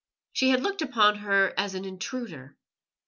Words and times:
She 0.33 0.49
had 0.49 0.63
looked 0.63 0.81
upon 0.81 1.17
her 1.17 1.53
as 1.59 1.75
an 1.75 1.85
intruder. 1.85 2.57